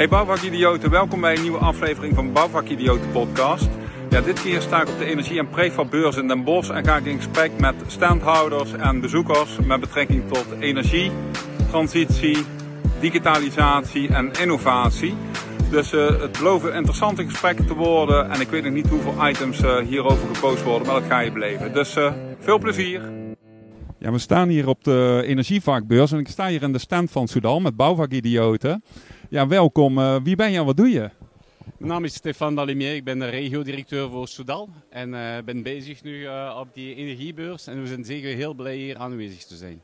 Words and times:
Hey 0.00 0.08
bouwvakidioten, 0.08 0.90
welkom 0.90 1.20
bij 1.20 1.36
een 1.36 1.42
nieuwe 1.42 1.58
aflevering 1.58 2.14
van 2.14 2.32
Bouwvakidioten 2.32 3.10
podcast. 3.12 3.68
Ja, 4.10 4.20
dit 4.20 4.42
keer 4.42 4.60
sta 4.60 4.82
ik 4.82 4.88
op 4.88 4.98
de 4.98 5.04
energie- 5.04 5.38
en 5.38 5.48
prefabbeurs 5.48 6.16
in 6.16 6.28
Den 6.28 6.44
Bosch 6.44 6.70
en 6.70 6.84
ga 6.84 6.96
ik 6.96 7.04
in 7.04 7.16
gesprek 7.16 7.50
met 7.58 7.74
standhouders 7.86 8.72
en 8.72 9.00
bezoekers 9.00 9.58
met 9.64 9.80
betrekking 9.80 10.28
tot 10.32 10.46
energie, 10.58 11.10
transitie, 11.70 12.36
digitalisatie 13.00 14.08
en 14.08 14.30
innovatie. 14.40 15.14
Dus 15.70 15.92
uh, 15.92 16.20
het 16.20 16.32
beloven 16.32 16.74
interessante 16.74 17.24
gesprekken 17.24 17.66
te 17.66 17.74
worden 17.74 18.30
en 18.30 18.40
ik 18.40 18.48
weet 18.48 18.64
nog 18.64 18.72
niet 18.72 18.88
hoeveel 18.88 19.28
items 19.28 19.62
uh, 19.62 19.76
hierover 19.76 20.34
gepost 20.34 20.62
worden, 20.62 20.86
maar 20.86 21.00
dat 21.00 21.08
ga 21.08 21.20
je 21.20 21.32
beleven. 21.32 21.72
Dus 21.72 21.96
uh, 21.96 22.12
veel 22.38 22.58
plezier! 22.58 23.00
Ja, 23.98 24.12
we 24.12 24.18
staan 24.18 24.48
hier 24.48 24.68
op 24.68 24.84
de 24.84 25.22
energievakbeurs 25.26 26.12
en 26.12 26.18
ik 26.18 26.28
sta 26.28 26.48
hier 26.48 26.62
in 26.62 26.72
de 26.72 26.78
stand 26.78 27.10
van 27.10 27.28
Soudal 27.28 27.60
met 27.60 27.76
bouwvakidioten. 27.76 28.82
Ja, 29.30 29.46
welkom. 29.46 29.98
Uh, 29.98 30.16
wie 30.22 30.36
ben 30.36 30.50
je 30.50 30.58
en 30.58 30.64
wat 30.64 30.76
doe 30.76 30.88
je? 30.88 31.10
Mijn 31.76 31.92
naam 31.92 32.04
is 32.04 32.14
Stefan 32.14 32.54
Dalimier, 32.54 32.94
ik 32.94 33.04
ben 33.04 33.18
de 33.18 33.28
regio-directeur 33.28 34.10
voor 34.10 34.28
Soudal 34.28 34.68
en 34.88 35.12
uh, 35.12 35.36
ben 35.44 35.62
bezig 35.62 36.02
nu 36.02 36.20
uh, 36.20 36.56
op 36.60 36.74
die 36.74 36.94
energiebeurs 36.94 37.66
en 37.66 37.80
we 37.80 37.86
zijn 37.86 38.04
zeker 38.04 38.34
heel 38.34 38.54
blij 38.54 38.76
hier 38.76 38.96
aanwezig 38.96 39.44
te 39.44 39.56
zijn. 39.56 39.82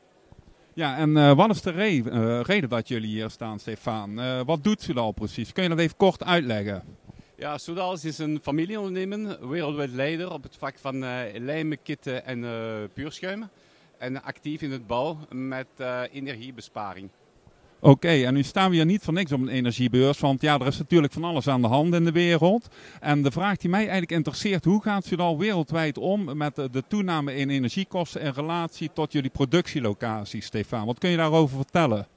Ja, 0.73 0.97
en 0.97 1.35
wat 1.35 1.49
is 1.49 1.61
de 1.61 1.71
re 1.71 2.41
reden 2.41 2.69
dat 2.69 2.87
jullie 2.87 3.09
hier 3.09 3.29
staan, 3.29 3.59
Stefan? 3.59 4.15
wat 4.45 4.63
doet 4.63 4.81
Soudal 4.81 5.11
precies? 5.11 5.51
Kun 5.51 5.63
je 5.63 5.69
dat 5.69 5.79
even 5.79 5.97
kort 5.97 6.23
uitleggen? 6.23 6.83
Ja, 7.35 7.57
Soudal 7.57 7.93
is 7.93 8.17
een 8.17 8.39
familieondernemen, 8.41 9.49
wereldwijd 9.49 9.91
leider 9.91 10.31
op 10.31 10.43
het 10.43 10.55
vak 10.55 10.79
van 10.79 10.99
lijmen, 11.37 11.81
kitten 11.83 12.25
en 12.25 12.45
puurschuimen 12.93 13.49
en 13.97 14.23
actief 14.23 14.61
in 14.61 14.71
het 14.71 14.87
bouw 14.87 15.17
met 15.29 15.67
energiebesparing. 16.11 17.09
Oké, 17.79 18.07
en 18.07 18.33
nu 18.33 18.43
staan 18.43 18.69
we 18.69 18.75
hier 18.75 18.85
niet 18.85 19.03
voor 19.03 19.13
niks 19.13 19.31
op 19.31 19.41
een 19.41 19.47
energiebeurs, 19.47 20.19
want 20.19 20.41
ja, 20.41 20.59
er 20.59 20.67
is 20.67 20.77
natuurlijk 20.77 21.13
van 21.13 21.23
alles 21.23 21.47
aan 21.47 21.61
de 21.61 21.67
hand 21.67 21.93
in 21.93 22.05
de 22.05 22.11
wereld. 22.11 22.67
En 22.99 23.21
de 23.21 23.31
vraag 23.31 23.57
die 23.57 23.69
mij 23.69 23.79
eigenlijk 23.79 24.11
interesseert, 24.11 24.65
hoe 24.65 24.81
gaat 24.81 25.11
u 25.11 25.17
al 25.17 25.37
wereldwijd 25.37 25.97
om 25.97 26.37
met 26.37 26.55
de, 26.55 26.83
toename 26.87 27.35
in 27.35 27.49
energiekosten 27.49 28.21
in 28.21 28.31
relatie 28.31 28.89
tot 28.93 29.11
jullie 29.11 29.29
productielocaties, 29.29 30.45
Stefan? 30.45 30.85
Wat 30.85 30.99
kun 30.99 31.09
je 31.09 31.17
daarover 31.17 31.55
vertellen? 31.55 32.07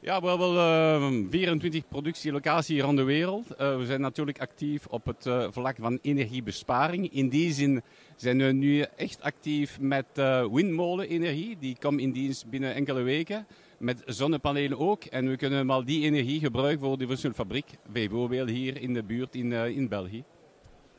Ja, 0.00 0.20
we 0.20 0.28
hebben 0.28 1.22
uh, 1.22 1.30
24 1.30 1.88
productielocaties 1.88 2.66
hier 2.66 2.84
aan 2.84 2.96
de 2.96 3.02
wereld. 3.02 3.46
Uh, 3.50 3.76
we 3.76 3.86
zijn 3.86 4.00
natuurlijk 4.00 4.40
actief 4.40 4.86
op 4.86 5.06
het 5.06 5.26
uh, 5.26 5.46
vlak 5.50 5.76
van 5.80 5.98
energiebesparing. 6.02 7.12
In 7.12 7.28
die 7.28 7.52
zin 7.52 7.82
zijn 8.16 8.38
we 8.38 8.52
nu 8.52 8.84
echt 8.96 9.22
actief 9.22 9.80
met 9.80 10.06
windmolenenergie. 10.52 11.56
Die 11.60 11.76
komt 11.80 12.00
in 12.00 12.12
dienst 12.12 12.46
binnen 12.50 12.74
enkele 12.74 13.02
weken. 13.02 13.46
Met 13.82 14.02
zonnepanelen 14.06 14.78
ook. 14.78 15.04
En 15.04 15.28
we 15.28 15.36
kunnen 15.36 15.70
al 15.70 15.84
die 15.84 16.04
energie 16.04 16.40
gebruiken 16.40 16.86
voor 16.86 16.98
de 16.98 17.32
fabriek. 17.34 17.66
Bijvoorbeeld 17.92 18.48
hier 18.48 18.80
in 18.80 18.94
de 18.94 19.02
buurt 19.02 19.34
in, 19.34 19.52
in 19.52 19.88
België. 19.88 20.24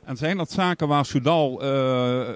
En 0.04 0.18
zijn 0.18 0.38
dat 0.38 0.52
zaken 0.52 0.88
waar 0.88 1.06
Soudal 1.06 1.64
uh, 1.64 1.70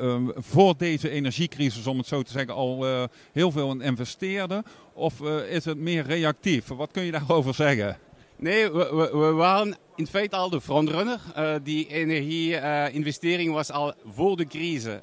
uh, 0.02 0.16
voor 0.36 0.73
deze 0.78 1.09
energiecrisis, 1.09 1.88
om 1.88 1.98
het 1.98 2.08
zo 2.08 2.22
te 2.22 2.31
zeggen, 2.31 2.54
al 2.54 2.88
uh, 2.88 3.04
heel 3.31 3.52
veel 3.52 3.72
in 3.72 3.81
investeerde? 3.81 4.64
Of 4.94 5.22
is 5.50 5.66
het 5.66 5.78
meer 5.78 6.06
reactief? 6.06 6.67
Wat 6.67 6.92
kun 6.92 7.04
je 7.04 7.11
daarover 7.11 7.54
zeggen? 7.54 7.98
Nee, 8.36 8.72
we, 8.72 8.89
we, 8.95 9.17
we 9.17 9.32
waren 9.32 9.78
in 9.95 10.08
feite 10.08 10.36
al 10.36 10.50
de 10.50 10.61
frontrunner. 10.61 11.20
die 11.64 11.88
energie-investering 11.88 13.54
was 13.54 13.72
al 13.72 13.94
voor 14.06 14.38
de 14.38 14.48
crisis 14.48 14.98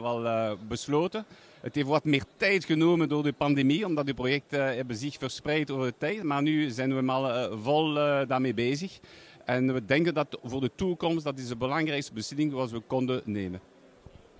wel 0.00 0.56
besloten. 0.68 1.26
Het 1.60 1.74
heeft 1.74 1.86
wat 1.86 2.04
meer 2.04 2.24
tijd 2.36 2.64
genomen 2.64 3.08
door 3.08 3.22
de 3.22 3.32
pandemie, 3.32 3.86
omdat 3.86 4.06
de 4.06 4.14
projecten 4.14 4.76
hebben 4.76 4.96
zich 4.96 5.16
verspreid 5.18 5.70
over 5.70 5.86
de 5.86 5.94
tijd. 5.98 6.22
Maar 6.22 6.42
nu 6.42 6.70
zijn 6.70 6.96
we 6.96 7.12
al 7.12 7.58
vol 7.58 7.94
daarmee 8.26 8.54
bezig. 8.54 8.98
En 9.44 9.72
we 9.72 9.84
denken 9.84 10.14
dat 10.14 10.38
voor 10.42 10.60
de 10.60 10.70
toekomst 10.74 11.24
dat 11.24 11.38
is 11.38 11.48
de 11.48 11.56
belangrijkste 11.56 12.12
beslissing 12.12 12.50
zoals 12.50 12.70
we 12.70 12.80
konden 12.80 13.22
nemen. 13.24 13.60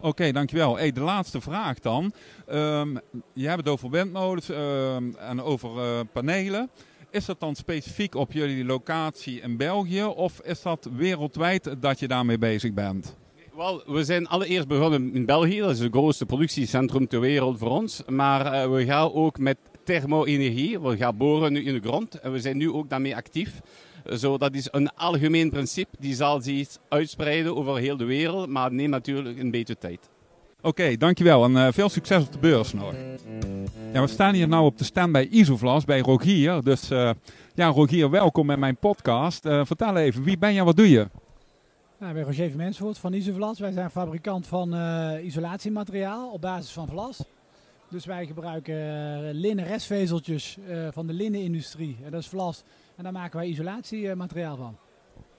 Oké, 0.00 0.32
dankjewel. 0.32 0.76
Hey, 0.76 0.92
de 0.92 1.00
laatste 1.00 1.40
vraag 1.40 1.78
dan. 1.78 2.12
Um, 2.50 2.98
je 3.32 3.46
hebt 3.46 3.58
het 3.58 3.68
over 3.68 3.90
windmolens 3.90 4.48
um, 4.48 5.16
en 5.16 5.42
over 5.42 6.04
panelen. 6.06 6.70
Is 7.10 7.24
dat 7.24 7.40
dan 7.40 7.54
specifiek 7.54 8.14
op 8.14 8.32
jullie 8.32 8.64
locatie 8.64 9.40
in 9.40 9.56
België 9.56 10.04
of 10.04 10.40
is 10.40 10.62
dat 10.62 10.88
wereldwijd 10.92 11.74
dat 11.80 11.98
je 11.98 12.08
daarmee 12.08 12.38
bezig 12.38 12.72
bent? 12.72 13.16
Wel, 13.58 13.82
we 13.86 14.04
zijn 14.04 14.26
allereerst 14.26 14.68
begonnen 14.68 15.14
in 15.14 15.26
België. 15.26 15.58
Dat 15.58 15.70
is 15.70 15.78
het 15.78 15.92
grootste 15.92 16.26
productiecentrum 16.26 17.08
ter 17.08 17.20
wereld 17.20 17.58
voor 17.58 17.70
ons. 17.70 18.02
Maar 18.06 18.54
uh, 18.54 18.74
we 18.74 18.84
gaan 18.84 19.12
ook 19.12 19.38
met 19.38 19.56
thermo-energie. 19.84 20.80
We 20.80 20.96
gaan 20.96 21.16
boren 21.16 21.52
nu 21.52 21.64
in 21.64 21.74
de 21.74 21.80
grond 21.80 22.20
en 22.20 22.32
we 22.32 22.40
zijn 22.40 22.56
nu 22.56 22.72
ook 22.72 22.88
daarmee 22.88 23.16
actief. 23.16 23.60
Zo, 24.16 24.38
dat 24.38 24.54
is 24.54 24.68
een 24.70 24.90
algemeen 24.94 25.50
principe. 25.50 25.96
Die 25.98 26.14
zal 26.14 26.40
zich 26.40 26.68
uitspreiden 26.88 27.56
over 27.56 27.78
heel 27.78 27.96
de 27.96 28.04
wereld, 28.04 28.48
maar 28.48 28.72
neemt 28.72 28.90
natuurlijk 28.90 29.38
een 29.38 29.50
beetje 29.50 29.78
tijd. 29.78 30.08
Oké, 30.60 30.96
dankjewel 30.96 31.44
en 31.44 31.52
uh, 31.52 31.68
veel 31.70 31.88
succes 31.88 32.22
op 32.22 32.32
de 32.32 32.38
beurs 32.38 32.72
nog. 32.72 32.94
Ja, 33.92 34.00
we 34.00 34.08
staan 34.08 34.34
hier 34.34 34.48
nou 34.48 34.64
op 34.64 34.78
de 34.78 34.84
stand 34.84 35.12
bij 35.12 35.26
Isovlas, 35.26 35.84
bij 35.84 36.00
Rogier. 36.00 36.62
Dus 36.62 36.90
uh, 36.90 37.10
ja, 37.54 37.66
Rogier, 37.68 38.10
welkom 38.10 38.46
bij 38.46 38.56
mijn 38.56 38.76
podcast. 38.76 39.46
Uh, 39.46 39.64
vertel 39.64 39.96
even, 39.96 40.22
wie 40.22 40.38
ben 40.38 40.52
je 40.52 40.58
en 40.58 40.64
wat 40.64 40.76
doe 40.76 40.90
je? 40.90 41.06
Nou, 41.98 42.16
ik 42.16 42.24
ben 42.24 42.34
Roger 42.34 42.56
Mensvoort 42.56 42.98
van 42.98 43.12
Isovlas. 43.12 43.58
Wij 43.58 43.72
zijn 43.72 43.90
fabrikant 43.90 44.46
van 44.46 44.74
isolatiemateriaal 45.24 46.30
op 46.30 46.40
basis 46.40 46.72
van 46.72 46.88
vlas. 46.88 47.24
Dus 47.88 48.04
wij 48.04 48.26
gebruiken 48.26 49.30
linnen 49.30 49.64
restvezeltjes 49.64 50.58
van 50.90 51.06
de 51.06 51.12
linnenindustrie. 51.12 51.96
En 52.04 52.10
dat 52.10 52.20
is 52.20 52.28
vlas 52.28 52.62
en 52.96 53.02
daar 53.02 53.12
maken 53.12 53.38
wij 53.38 53.48
isolatiemateriaal 53.48 54.56
van. 54.56 54.76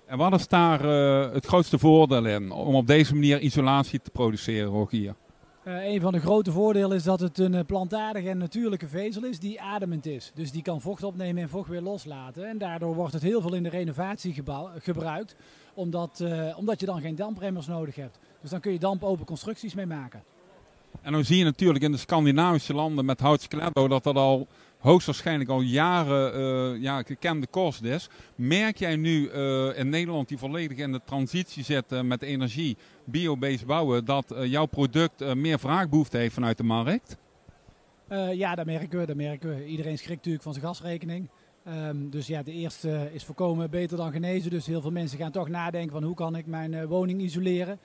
En 0.06 0.18
wat 0.18 0.34
is 0.34 0.48
daar 0.48 0.86
uh, 0.86 1.34
het 1.34 1.46
grootste 1.46 1.80
voordeel 1.80 2.26
in 2.26 2.52
om 2.52 2.76
op 2.76 2.88
deze 2.88 3.14
manier 3.14 3.40
isolatie 3.40 4.02
te 4.02 4.12
produceren, 4.12 4.72
Rogier? 4.72 5.16
Uh, 5.64 5.86
een 5.86 6.02
van 6.02 6.12
de 6.12 6.20
grote 6.20 6.52
voordelen 6.52 6.98
is 6.98 7.04
dat 7.04 7.20
het 7.20 7.38
een 7.38 7.66
plantaardige 7.66 8.30
en 8.30 8.38
natuurlijke 8.38 8.88
vezel 8.88 9.24
is 9.24 9.40
die 9.40 9.62
ademend 9.62 10.06
is. 10.06 10.32
Dus 10.34 10.52
die 10.52 10.62
kan 10.62 10.82
vocht 10.82 11.04
opnemen 11.04 11.44
en 11.44 11.50
vocht 11.50 11.70
weer 11.70 11.82
loslaten. 11.82 12.50
En 12.50 12.58
daardoor 12.58 12.96
wordt 12.96 13.14
het 13.14 13.22
heel 13.22 13.42
veel 13.42 13.54
in 13.54 13.64
de 13.64 13.70
renovatie 13.70 14.44
gebruikt, 14.80 15.36
omdat, 15.74 16.20
uh, 16.22 16.58
omdat 16.58 16.80
je 16.80 16.86
dan 16.86 17.02
geen 17.02 17.16
dampremmers 17.16 17.68
nodig 17.68 17.96
hebt. 17.96 18.20
Dus 18.42 18.50
dan 18.50 18.60
kun 18.60 18.72
je 18.72 18.80
dampopen 18.80 19.26
constructies 19.26 19.74
mee 19.74 19.86
maken. 19.86 20.24
En 21.02 21.12
dan 21.12 21.26
zie 21.26 21.38
je 21.38 21.44
natuurlijk 21.44 21.84
in 21.84 21.92
de 21.92 21.98
Scandinavische 21.98 22.74
landen 22.74 23.06
met 23.06 23.20
houtskeletto 23.20 23.88
dat 23.88 24.04
dat 24.04 24.16
al 24.16 24.48
hoogstwaarschijnlijk 24.80 25.50
al 25.50 25.62
jaren 25.62 26.40
uh, 26.76 26.82
ja, 26.82 27.02
gekende 27.02 27.48
kost 27.48 27.84
is. 27.84 28.10
Merk 28.36 28.78
jij 28.78 28.96
nu 28.96 29.32
uh, 29.32 29.78
in 29.78 29.90
Nederland 29.90 30.28
die 30.28 30.38
volledig 30.38 30.78
in 30.78 30.92
de 30.92 31.02
transitie 31.06 31.64
zit 31.64 31.92
uh, 31.92 32.02
met 32.02 32.22
energie, 32.22 32.78
biobased 33.04 33.66
bouwen, 33.66 34.06
dat 34.06 34.36
jouw 34.44 34.66
product 34.66 35.36
meer 35.36 35.60
vraagbehoefte 35.60 36.18
heeft 36.18 36.34
vanuit 36.34 36.58
de 36.58 36.64
markt? 36.64 37.18
ja, 38.34 38.56
dat 38.56 38.66
merken 38.66 39.00
we, 39.00 39.06
dat 39.06 39.16
merken 39.16 39.50
we. 39.50 39.66
Iedereen 39.66 39.98
schrikt 39.98 40.16
natuurlijk 40.16 40.44
van 40.44 40.54
zijn 40.54 40.66
gasrekening. 40.66 41.30
Um, 41.68 42.10
dus 42.10 42.28
ja, 42.28 42.44
de 42.44 42.52
eerste 42.52 43.10
is 43.14 43.24
voorkomen 43.24 43.70
beter 43.70 43.98
dan 43.98 44.12
genezen. 44.12 44.50
Dus 44.50 44.66
heel 44.66 44.82
veel 44.82 44.92
mensen 44.92 45.18
gaan 45.18 45.32
toch 45.32 45.50
nadenken 45.50 45.92
van 45.92 46.04
hoe 46.04 46.16
kan 46.16 46.36
ik 46.36 46.46
mijn 46.46 46.88
woning 46.88 47.22
isoleren. 47.22 47.80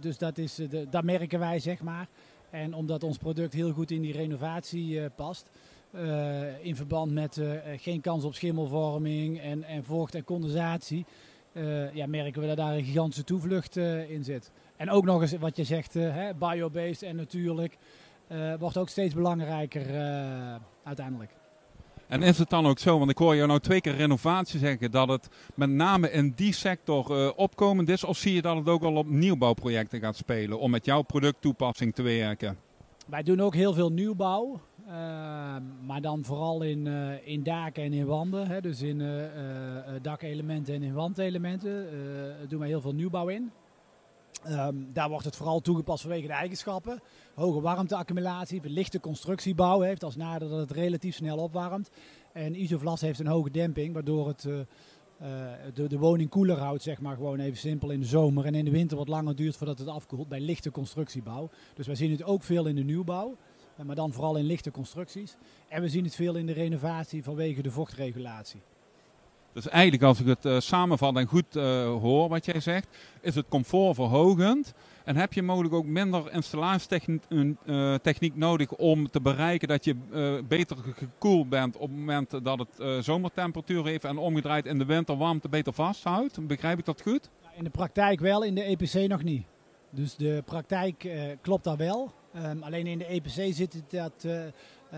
dus 0.00 0.18
dat, 0.18 0.38
is, 0.38 0.54
de, 0.54 0.86
dat 0.90 1.04
merken 1.04 1.38
wij, 1.38 1.58
zeg 1.58 1.82
maar. 1.82 2.08
En 2.50 2.74
omdat 2.74 3.02
ons 3.02 3.18
product 3.18 3.52
heel 3.52 3.72
goed 3.72 3.90
in 3.90 4.02
die 4.02 4.12
renovatie 4.12 5.10
past, 5.10 5.50
in 6.62 6.76
verband 6.76 7.12
met 7.12 7.40
geen 7.76 8.00
kans 8.00 8.24
op 8.24 8.34
schimmelvorming 8.34 9.40
en, 9.40 9.64
en 9.64 9.84
vocht 9.84 10.14
en 10.14 10.24
condensatie, 10.24 11.04
ja, 11.92 12.06
merken 12.06 12.40
we 12.40 12.46
dat 12.46 12.56
daar 12.56 12.74
een 12.74 12.84
gigantische 12.84 13.24
toevlucht 13.24 13.76
in 14.08 14.24
zit. 14.24 14.52
En 14.76 14.90
ook 14.90 15.04
nog 15.04 15.20
eens 15.20 15.32
wat 15.32 15.56
je 15.56 15.64
zegt, 15.64 15.96
biobased 16.38 17.02
en 17.02 17.16
natuurlijk, 17.16 17.76
wordt 18.58 18.76
ook 18.76 18.88
steeds 18.88 19.14
belangrijker 19.14 19.86
uiteindelijk. 20.82 21.30
En 22.08 22.22
is 22.22 22.38
het 22.38 22.50
dan 22.50 22.66
ook 22.66 22.78
zo, 22.78 22.98
want 22.98 23.10
ik 23.10 23.18
hoor 23.18 23.34
je 23.34 23.46
nou 23.46 23.60
twee 23.60 23.80
keer 23.80 23.96
renovatie 23.96 24.58
zeggen, 24.58 24.90
dat 24.90 25.08
het 25.08 25.28
met 25.54 25.70
name 25.70 26.10
in 26.10 26.32
die 26.36 26.52
sector 26.52 27.10
uh, 27.10 27.30
opkomend 27.36 27.88
is? 27.88 28.04
Of 28.04 28.16
zie 28.16 28.34
je 28.34 28.42
dat 28.42 28.56
het 28.56 28.68
ook 28.68 28.82
al 28.82 28.96
op 28.96 29.08
nieuwbouwprojecten 29.08 30.00
gaat 30.00 30.16
spelen 30.16 30.58
om 30.58 30.70
met 30.70 30.84
jouw 30.84 31.02
producttoepassing 31.02 31.94
te 31.94 32.02
werken? 32.02 32.56
Wij 33.06 33.22
doen 33.22 33.40
ook 33.40 33.54
heel 33.54 33.72
veel 33.72 33.92
nieuwbouw. 33.92 34.60
Uh, 34.86 34.92
maar 35.86 36.00
dan 36.00 36.24
vooral 36.24 36.62
in, 36.62 36.86
uh, 36.86 37.26
in 37.28 37.42
daken 37.42 37.82
en 37.82 37.92
in 37.92 38.06
wanden. 38.06 38.46
Hè, 38.46 38.60
dus 38.60 38.82
in 38.82 39.02
dakelementen 40.02 40.74
en 40.74 40.82
in 40.82 40.92
wandelementen 40.94 41.88
doen 42.48 42.60
we 42.60 42.66
heel 42.66 42.80
veel 42.80 42.94
nieuwbouw 42.94 43.28
in. 43.28 43.50
Um, 44.48 44.88
daar 44.92 45.08
wordt 45.08 45.24
het 45.24 45.36
vooral 45.36 45.60
toegepast 45.60 46.00
vanwege 46.00 46.26
de 46.26 46.32
eigenschappen. 46.32 47.00
Hoge 47.34 47.60
warmteaccumulatie, 47.60 48.70
lichte 48.70 49.00
constructiebouw 49.00 49.80
heeft 49.80 50.04
als 50.04 50.16
nadeel 50.16 50.48
dat 50.48 50.58
het 50.58 50.70
relatief 50.70 51.14
snel 51.14 51.38
opwarmt. 51.38 51.90
En 52.32 52.54
isovlas 52.54 53.00
heeft 53.00 53.18
een 53.18 53.26
hoge 53.26 53.50
demping, 53.50 53.92
waardoor 53.92 54.28
het 54.28 54.48
de, 55.74 55.88
de 55.88 55.98
woning 55.98 56.30
koeler 56.30 56.58
houdt, 56.58 56.82
zeg 56.82 57.00
maar 57.00 57.16
gewoon 57.16 57.40
even 57.40 57.58
simpel 57.58 57.90
in 57.90 58.00
de 58.00 58.06
zomer. 58.06 58.44
En 58.44 58.54
in 58.54 58.64
de 58.64 58.70
winter 58.70 58.96
wat 58.96 59.08
langer 59.08 59.36
duurt 59.36 59.56
voordat 59.56 59.78
het 59.78 59.88
afkoelt 59.88 60.28
bij 60.28 60.40
lichte 60.40 60.70
constructiebouw. 60.70 61.50
Dus 61.74 61.86
wij 61.86 61.96
zien 61.96 62.10
het 62.10 62.24
ook 62.24 62.42
veel 62.42 62.66
in 62.66 62.74
de 62.74 62.84
nieuwbouw. 62.84 63.36
Maar 63.82 63.96
dan 63.96 64.12
vooral 64.12 64.36
in 64.36 64.44
lichte 64.44 64.70
constructies. 64.70 65.36
En 65.68 65.82
we 65.82 65.88
zien 65.88 66.04
het 66.04 66.14
veel 66.14 66.36
in 66.36 66.46
de 66.46 66.52
renovatie 66.52 67.22
vanwege 67.22 67.62
de 67.62 67.70
vochtregulatie. 67.70 68.62
Dus 69.54 69.68
eigenlijk 69.68 70.02
als 70.02 70.20
ik 70.20 70.26
het 70.26 70.44
uh, 70.44 70.60
samenvat 70.60 71.16
en 71.16 71.26
goed 71.26 71.56
uh, 71.56 71.86
hoor 71.86 72.28
wat 72.28 72.44
jij 72.44 72.60
zegt, 72.60 72.88
is 73.20 73.34
het 73.34 73.48
comfort 73.48 73.94
verhogend. 73.94 74.72
En 75.04 75.16
heb 75.16 75.32
je 75.32 75.42
mogelijk 75.42 75.74
ook 75.74 75.84
minder 75.84 76.32
installatietechniek 76.32 77.22
uh, 77.66 77.96
nodig 78.34 78.70
om 78.70 79.10
te 79.10 79.20
bereiken 79.20 79.68
dat 79.68 79.84
je 79.84 79.96
beter 80.48 80.76
gekoeld 80.96 81.48
bent 81.48 81.76
op 81.76 81.88
het 81.88 81.98
moment 81.98 82.44
dat 82.44 82.58
het 82.58 83.04
zomertemperatuur 83.04 83.84
heeft 83.84 84.04
en 84.04 84.18
omgedraaid 84.18 84.66
in 84.66 84.78
de 84.78 84.84
winter 84.84 85.16
warmte 85.16 85.48
beter 85.48 85.72
vasthoudt? 85.72 86.46
Begrijp 86.46 86.78
ik 86.78 86.84
dat 86.84 87.02
goed? 87.02 87.30
In 87.56 87.64
de 87.64 87.70
praktijk 87.70 88.20
wel, 88.20 88.42
in 88.42 88.54
de 88.54 88.62
EPC 88.62 89.08
nog 89.08 89.22
niet. 89.22 89.44
Dus 89.90 90.16
de 90.16 90.42
praktijk 90.44 91.08
klopt 91.40 91.64
daar 91.64 91.76
wel. 91.76 92.12
Um, 92.36 92.62
alleen 92.62 92.86
in 92.86 92.98
de 92.98 93.06
EPC 93.06 93.54
zit 93.54 93.82
dat 93.88 94.24
uh, 94.26 94.42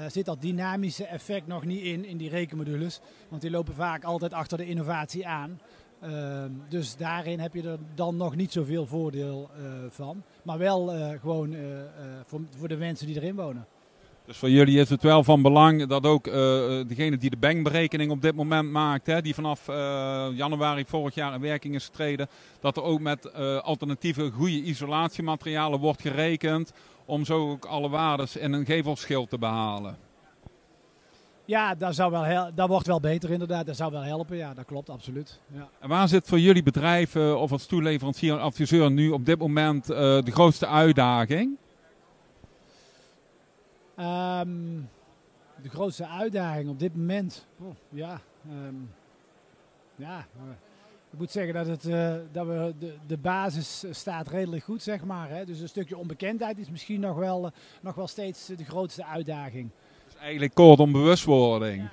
zit 0.09 0.25
dat 0.25 0.41
dynamische 0.41 1.07
effect 1.07 1.47
nog 1.47 1.65
niet 1.65 1.83
in, 1.83 2.05
in 2.05 2.17
die 2.17 2.31
rekenmodules. 2.31 3.01
Want 3.29 3.43
die 3.43 3.51
lopen 3.51 3.75
vaak 3.75 4.05
altijd 4.05 4.33
achter 4.33 4.59
de 4.59 4.67
innovatie 4.67 5.27
aan. 5.27 5.61
Uh, 6.05 6.45
dus 6.69 6.97
daarin 6.97 7.41
heb 7.41 7.55
je 7.55 7.63
er 7.63 7.79
dan 7.95 8.17
nog 8.17 8.37
niet 8.37 8.53
zoveel 8.53 8.87
voordeel 8.87 9.51
uh, 9.59 9.65
van. 9.89 10.23
Maar 10.43 10.59
wel 10.59 10.95
uh, 10.95 11.09
gewoon 11.21 11.57
voor, 12.27 12.41
voor 12.59 12.69
de 12.69 12.77
mensen 12.77 13.07
die 13.07 13.17
erin 13.17 13.35
wonen. 13.35 13.67
Dus 14.27 14.37
voor 14.37 14.51
jullie 14.51 14.81
is 14.81 14.91
het 14.91 15.03
wel 15.03 15.25
van 15.25 15.43
belang 15.43 15.87
dat 15.87 16.07
ook 16.07 16.25
degene 16.89 17.17
die 17.17 17.31
de 17.31 17.37
bankberekening 17.37 18.11
op 18.11 18.23
dit 18.23 18.35
moment 18.35 18.71
maakt, 18.71 19.07
hè, 19.07 19.23
die 19.23 19.35
vanaf 19.35 19.67
januari 20.37 20.85
vorig 20.85 21.15
jaar 21.15 21.35
in 21.35 21.41
werking 21.41 21.75
is 21.75 21.85
getreden, 21.85 22.29
dat 22.61 22.77
er 22.77 22.83
ook 22.83 23.01
met 23.01 23.33
alternatieve 23.63 24.31
goede 24.31 24.63
isolatiematerialen 24.63 25.81
wordt 25.81 26.01
gerekend 26.01 26.73
om 27.07 27.25
zo 27.25 27.51
ook 27.51 27.65
alle 27.65 27.89
waardes 27.89 28.37
in 28.37 28.53
een 28.53 28.65
gevelschild 28.65 29.31
te 29.31 29.39
behalen. 29.39 29.97
Ja, 31.45 31.75
dat, 31.75 31.95
zou 31.95 32.11
wel 32.11 32.55
dat 32.55 32.69
wordt 32.69 32.87
wel 32.87 33.01
beter 33.01 33.31
inderdaad. 33.31 33.67
Dat 33.67 33.77
zou 33.77 33.93
wel 33.93 34.03
helpen, 34.03 34.37
ja, 34.37 34.55
dat 34.55 34.65
klopt, 34.65 34.91
absoluut. 34.91 35.41
Ja. 35.53 35.69
En 35.79 35.89
waar 35.89 36.09
zit 36.09 36.27
voor 36.27 36.41
jullie 36.41 36.63
bedrijf 36.63 37.15
uh, 37.15 37.35
of 37.35 37.53
als 37.53 37.67
toeleverancier 37.67 38.33
en 38.33 38.41
adviseur 38.41 38.91
nu 38.91 39.11
op 39.11 39.25
dit 39.25 39.39
moment 39.39 39.91
uh, 39.91 39.97
de 39.97 40.31
grootste 40.31 40.67
uitdaging? 40.67 41.57
Um, 43.99 44.89
de 45.63 45.69
grootste 45.69 46.07
uitdaging 46.07 46.69
op 46.69 46.79
dit 46.79 46.97
moment? 46.97 47.47
Oh, 47.59 47.75
ja, 47.89 48.21
um, 48.51 48.91
ja 49.97 50.27
ik 51.17 51.23
moet 51.23 51.31
zeggen 51.31 51.55
dat, 51.55 51.67
het, 51.67 51.85
uh, 51.85 52.15
dat 52.33 52.47
we 52.47 52.75
de, 52.79 52.95
de 53.07 53.17
basis 53.17 53.85
staat 53.91 54.29
redelijk 54.29 54.65
goed, 54.65 54.83
zeg 54.83 55.05
maar. 55.05 55.29
Hè. 55.29 55.45
Dus 55.45 55.61
een 55.61 55.69
stukje 55.69 55.97
onbekendheid 55.97 56.59
is 56.59 56.71
misschien 56.71 57.01
nog 57.01 57.17
wel, 57.17 57.45
uh, 57.45 57.51
nog 57.81 57.95
wel 57.95 58.07
steeds 58.07 58.47
de 58.47 58.65
grootste 58.65 59.05
uitdaging. 59.05 59.71
Dus 60.05 60.17
eigenlijk 60.21 60.55
kort 60.55 60.79
om 60.79 60.93
bewustwording. 60.93 61.89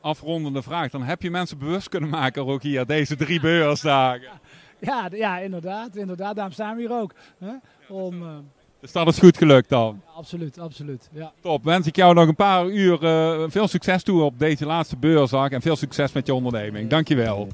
Afrondende 0.00 0.62
vraag, 0.62 0.90
dan 0.90 1.02
heb 1.02 1.22
je 1.22 1.30
mensen 1.30 1.58
bewust 1.58 1.88
kunnen 1.88 2.10
maken 2.10 2.46
ook 2.46 2.62
hier 2.62 2.86
deze 2.86 3.16
drie 3.16 3.40
beursdagen. 3.50 4.40
Ja, 4.78 5.08
ja, 5.12 5.38
inderdaad, 5.38 5.96
inderdaad. 5.96 6.34
Daarom 6.34 6.54
staan 6.54 6.76
we 6.76 6.80
hier 6.80 6.92
ook. 6.92 7.14
Hè? 7.38 7.54
Om, 7.88 8.22
uh, 8.22 8.36
dus 8.80 8.92
dat 8.92 9.06
is 9.06 9.18
goed 9.18 9.36
gelukt 9.36 9.68
dan? 9.68 10.02
Ja, 10.06 10.12
absoluut, 10.12 10.58
absoluut. 10.58 11.08
Ja. 11.12 11.32
Top. 11.40 11.64
Wens 11.64 11.86
ik 11.86 11.96
jou 11.96 12.14
nog 12.14 12.28
een 12.28 12.34
paar 12.34 12.66
uur 12.66 13.02
uh, 13.02 13.44
veel 13.48 13.68
succes 13.68 14.02
toe 14.02 14.22
op 14.22 14.38
deze 14.38 14.66
laatste 14.66 14.96
beursdag. 14.96 15.48
En 15.50 15.62
veel 15.62 15.76
succes 15.76 16.12
met 16.12 16.26
je 16.26 16.34
onderneming. 16.34 16.90
Dankjewel. 16.90 17.48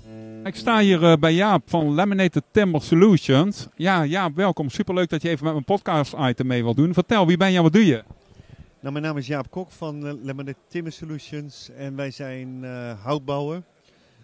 Ik 0.45 0.55
sta 0.55 0.79
hier 0.79 1.03
uh, 1.03 1.15
bij 1.17 1.35
Jaap 1.35 1.63
van 1.67 1.95
Laminated 1.95 2.43
Timber 2.51 2.83
Solutions. 2.83 3.67
Ja, 3.77 4.05
Jaap, 4.05 4.37
welkom. 4.37 4.71
Superleuk 4.71 5.09
dat 5.09 5.23
je 5.23 5.29
even 5.29 5.45
met 5.45 5.53
mijn 5.53 5.65
podcast 5.65 6.15
item 6.19 6.47
mee 6.47 6.63
wilt 6.63 6.77
doen. 6.77 6.95
Vertel, 6.95 7.27
wie 7.27 7.37
ben 7.37 7.51
je 7.51 7.57
en 7.57 7.63
wat 7.63 7.73
doe 7.73 7.87
je? 7.87 8.05
Nou, 8.81 8.93
mijn 8.93 9.05
naam 9.05 9.17
is 9.17 9.27
Jaap 9.27 9.51
Kok 9.51 9.71
van 9.71 10.07
uh, 10.07 10.13
Laminated 10.23 10.57
Timber 10.69 10.93
Solutions. 10.93 11.71
En 11.77 11.97
wij 11.97 12.11
zijn 12.11 12.65
houtbouwer. 13.03 13.63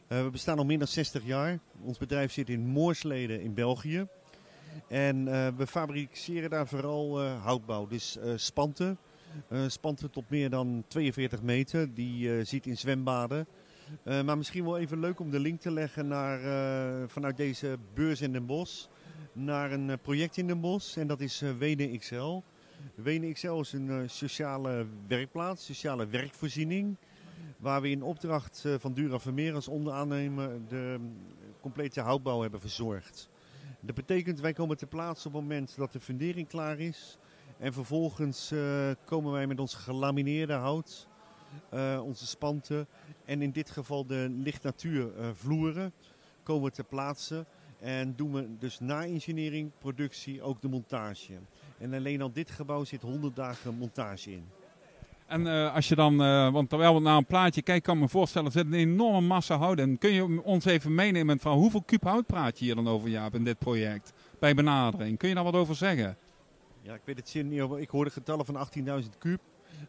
we 0.09 0.29
bestaan 0.33 0.59
al 0.59 0.65
meer 0.65 0.79
dan 0.79 0.89
60 0.89 1.23
jaar. 1.25 1.59
Ons 1.85 1.99
bedrijf 1.99 2.33
zit 2.33 2.49
in 2.49 2.67
Moorsleden 2.67 3.41
in 3.43 3.55
België. 3.55 4.07
En 4.89 5.27
uh, 5.27 5.49
we 5.57 5.67
fabriceren 5.67 6.51
daar 6.51 6.69
vooral 6.69 7.25
uh, 7.25 7.45
houtbouw, 7.45 7.87
dus 7.87 8.17
uh, 8.17 8.33
spanten. 8.37 8.99
spanten 9.67 10.11
tot 10.11 10.31
meer 10.31 10.51
dan 10.51 10.85
42 10.89 11.43
meter, 11.43 11.95
die 11.95 12.45
ziet 12.45 12.67
in 12.67 12.79
zwembaden. 12.79 13.47
maar 14.05 14.37
misschien 14.37 14.65
wel 14.65 14.79
even 14.79 15.01
leuk 15.01 15.21
om 15.21 15.31
de 15.31 15.41
link 15.41 15.61
te 15.61 15.71
leggen 15.71 16.09
naar, 16.09 16.41
vanuit 17.09 17.37
deze 17.37 17.79
beurs 17.95 18.21
in 18.21 18.33
Den 18.33 18.47
Bosch 18.47 18.87
naar 19.33 19.73
een 19.73 19.99
project 20.03 20.37
in 20.37 20.47
Den 20.47 20.61
Bosch. 20.61 20.97
En 20.97 21.07
dat 21.07 21.21
is 21.21 21.43
Wenen 21.59 21.99
XL. 21.99 22.41
Wenen 22.95 23.33
XL 23.33 23.61
is 23.61 23.73
een 23.73 24.11
sociale 24.11 24.87
werkplaats, 25.07 25.65
sociale 25.65 26.07
werkvoorziening. 26.07 26.97
Waar 27.57 27.81
we 27.81 27.91
in 27.91 28.03
opdracht 28.03 28.65
van 28.79 28.93
Dura 28.93 29.19
Vermeer 29.19 29.55
als 29.55 29.69
onderaannemer 29.69 30.51
de 30.69 30.99
complete 31.61 32.01
houtbouw 32.01 32.41
hebben 32.41 32.61
verzorgd. 32.61 33.31
Dat 33.85 33.95
betekent 33.95 34.41
wij 34.41 34.53
komen 34.53 34.77
te 34.77 34.87
plaatsen 34.87 35.27
op 35.27 35.33
het 35.33 35.43
moment 35.43 35.77
dat 35.77 35.93
de 35.93 36.01
fundering 36.01 36.49
klaar 36.49 36.79
is. 36.79 37.19
En 37.59 37.73
vervolgens 37.73 38.53
uh, 38.53 38.91
komen 39.05 39.33
wij 39.33 39.47
met 39.47 39.61
ons 39.61 39.75
gelamineerde 39.75 40.53
hout, 40.53 41.09
uh, 41.75 42.01
onze 42.05 42.27
spanten 42.27 42.87
en 43.25 43.43
in 43.43 43.51
dit 43.51 43.71
geval 43.71 44.07
de 44.07 44.27
lichtnatuur 44.31 45.17
uh, 45.17 45.29
vloeren 45.35 45.93
komen 46.43 46.65
we 46.65 46.71
te 46.71 46.85
plaatsen. 46.85 47.47
En 47.79 48.17
doen 48.17 48.33
we 48.33 48.59
dus 48.59 48.81
na 48.81 49.05
engineering, 49.05 49.71
productie 49.79 50.43
ook 50.43 50.61
de 50.61 50.69
montage. 50.69 51.33
En 51.79 51.95
alleen 51.95 52.23
al 52.23 52.33
dit 52.33 52.51
gebouw 52.51 52.85
zit 52.85 53.03
100 53.03 53.37
dagen 53.37 53.75
montage 53.75 54.31
in. 54.31 54.45
En 55.27 55.47
uh, 55.47 55.75
als 55.75 55.89
je 55.89 55.95
dan, 55.95 56.23
uh, 56.23 56.53
want 56.53 56.69
terwijl 56.69 56.95
we 56.95 57.01
naar 57.01 57.17
een 57.17 57.27
plaatje 57.27 57.63
kijken, 57.63 57.83
kan 57.83 57.95
ik 57.95 58.01
me 58.01 58.09
voorstellen, 58.09 58.47
er 58.47 58.53
zit 58.53 58.67
een 58.67 58.73
enorme 58.73 59.27
massa 59.27 59.57
hout. 59.57 59.79
En 59.79 59.99
kun 59.99 60.13
je 60.13 60.43
ons 60.43 60.65
even 60.65 60.95
meenemen 60.95 61.39
van 61.39 61.57
hoeveel 61.57 61.83
kuub 61.83 62.03
hout 62.03 62.27
praat 62.27 62.59
je 62.59 62.65
hier 62.65 62.75
dan 62.75 62.89
over, 62.89 63.09
Jaap, 63.09 63.35
in 63.35 63.45
dit 63.45 63.59
project? 63.59 64.13
Bij 64.39 64.55
benadering. 64.55 65.19
Kun 65.19 65.29
je 65.29 65.35
daar 65.35 65.45
wat 65.45 65.55
over 65.55 65.75
zeggen? 65.75 66.17
Ja, 66.83 66.95
ik 66.95 67.03
weet 67.05 67.17
het 67.17 67.29
zin 67.29 67.49
niet. 67.49 67.63
Ik 67.77 67.91
hoor 67.91 68.05
de 68.05 68.11
getallen 68.11 68.45
van 68.45 68.69
18.000 69.03 69.09
kuub. 69.19 69.41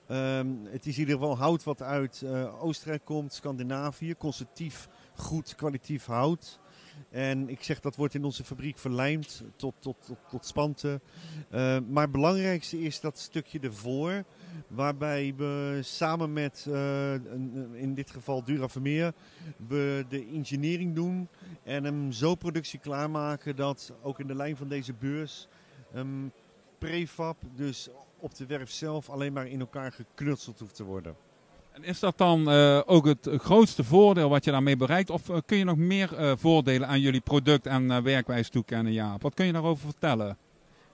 Um, 0.10 0.60
het 0.66 0.86
is 0.86 0.94
in 0.94 1.00
ieder 1.00 1.16
geval 1.16 1.38
hout 1.38 1.64
wat 1.64 1.82
uit 1.82 2.22
uh, 2.26 2.64
Oostenrijk 2.64 3.06
komt, 3.06 3.34
Scandinavië. 3.34 4.16
Constructief, 4.18 4.88
goed, 5.16 5.56
kwalitatief 5.56 6.06
hout. 6.06 6.60
En 7.10 7.50
ik 7.50 7.64
zeg 7.64 7.80
dat 7.80 7.96
wordt 7.96 8.14
in 8.14 8.24
onze 8.24 8.44
fabriek 8.44 8.78
verlijmd 8.78 9.44
tot, 9.56 9.74
tot, 9.80 9.96
tot, 10.06 10.18
tot 10.30 10.46
spanten. 10.46 11.02
Uh, 11.52 11.78
maar 11.90 12.04
het 12.04 12.12
belangrijkste 12.12 12.82
is 12.82 13.00
dat 13.00 13.20
stukje 13.20 13.60
ervoor. 13.60 14.24
Waarbij 14.68 15.34
we 15.38 15.80
samen 15.82 16.34
met, 16.34 16.66
uh, 16.70 17.14
in 17.74 17.94
dit 17.94 18.12
geval 18.12 18.44
Dura 18.44 18.70
Vermeer, 18.70 19.14
de 19.68 20.28
engineering 20.34 20.96
doen. 20.96 21.28
En 21.64 21.84
hem 21.84 22.12
zo 22.12 22.36
productie 22.36 22.80
klaarmaken 22.80 23.56
dat 23.56 23.94
ook 24.02 24.20
in 24.20 24.28
de 24.28 24.36
lijn 24.36 24.58
van 24.58 24.68
deze 24.68 24.94
beurs 24.94 25.48
um, 25.96 26.32
prefab, 26.78 27.38
dus 27.56 27.90
op 28.20 28.36
de 28.36 28.46
werf 28.46 28.72
zelf, 28.72 29.10
alleen 29.10 29.34
maar 29.34 29.48
in 29.48 29.60
elkaar 29.60 29.92
geknutseld 29.92 30.60
hoeft 30.60 30.76
te 30.76 30.84
worden. 30.84 31.16
En 31.72 31.84
is 31.84 32.00
dat 32.00 32.18
dan 32.18 32.50
uh, 32.50 32.82
ook 32.86 33.06
het 33.06 33.30
grootste 33.32 33.84
voordeel 33.84 34.30
wat 34.30 34.44
je 34.44 34.52
daarmee 34.52 34.78
bereikt? 34.78 35.10
Of 35.10 35.30
uh, 35.30 35.38
kun 35.46 35.58
je 35.58 35.64
nog 35.64 35.78
meer 35.78 36.38
voordelen 36.38 36.88
aan 36.88 37.00
jullie 37.00 37.22
product 37.22 37.66
en 37.66 38.04
werkwijze 38.04 38.50
toekennen, 38.50 38.94
Jaap? 38.94 39.22
Wat 39.22 39.34
kun 39.34 39.46
je 39.46 39.54
daarover 39.54 39.86
vertellen? 39.86 40.38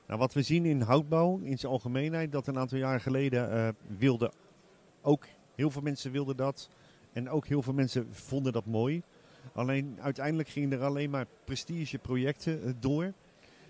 Nou, 0.10 0.22
wat 0.22 0.34
we 0.34 0.42
zien 0.42 0.66
in 0.66 0.82
houtbouw 0.82 1.40
in 1.44 1.58
zijn 1.58 1.72
algemeenheid, 1.72 2.32
dat 2.32 2.48
een 2.48 2.58
aantal 2.58 2.78
jaar 2.78 3.02
geleden 3.02 3.76
wilden 3.98 4.32
ook 5.02 5.26
heel 5.56 5.72
veel 5.72 5.82
mensen 5.82 6.12
wilden 6.12 6.38
dat. 6.38 6.70
En 7.14 7.30
ook 7.30 7.48
heel 7.48 7.62
veel 7.62 7.74
mensen 7.74 8.08
vonden 8.12 8.54
dat 8.54 8.66
mooi. 8.66 9.02
Alleen 9.54 9.98
uiteindelijk 10.02 10.50
gingen 10.50 10.72
er 10.72 10.84
alleen 10.84 11.10
maar 11.10 11.26
prestigeprojecten 11.44 12.78
door. 12.80 13.14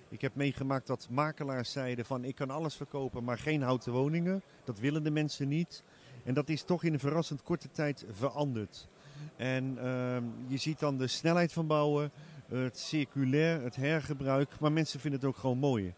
Ik 0.10 0.22
heb 0.22 0.36
meegemaakt 0.36 0.88
dat 0.88 1.08
makelaars 1.10 1.72
zeiden 1.72 2.06
van 2.06 2.24
ik 2.24 2.36
kan 2.36 2.50
alles 2.50 2.76
verkopen, 2.76 3.24
maar 3.24 3.38
geen 3.38 3.62
houten 3.62 3.92
woningen. 3.92 4.42
Dat 4.64 4.80
willen 4.80 5.04
de 5.04 5.12
mensen 5.12 5.48
niet. 5.48 5.84
En 6.24 6.34
dat 6.34 6.50
is 6.50 6.64
toch 6.64 6.84
in 6.84 6.94
een 6.94 7.00
verrassend 7.00 7.44
korte 7.44 7.72
tijd 7.72 8.06
veranderd. 8.12 8.88
En 9.36 9.78
uh, 9.78 10.18
je 10.48 10.58
ziet 10.58 10.80
dan 10.80 10.98
de 10.98 11.08
snelheid 11.08 11.54
van 11.54 11.68
bouwen, 11.68 12.12
het 12.50 12.80
circulair, 12.80 13.62
het 13.62 13.76
hergebruik. 13.76 14.60
Maar 14.60 14.72
mensen 14.72 15.00
vinden 15.00 15.20
het 15.20 15.30
ook 15.30 15.38
gewoon 15.38 15.58
mooi. 15.58 15.94